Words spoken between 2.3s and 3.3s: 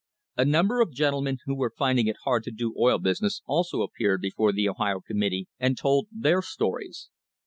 to do oil busi